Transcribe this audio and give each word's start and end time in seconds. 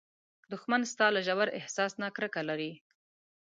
دښمن 0.51 0.81
ستا 0.91 1.07
له 1.15 1.19
ژور 1.27 1.47
احساس 1.59 1.91
نه 2.01 2.07
کرکه 2.15 2.41
لري 2.49 2.71